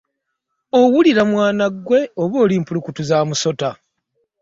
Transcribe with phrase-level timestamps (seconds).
[0.79, 3.69] Owulira mwana gwe oba oli mpulukutu za musota?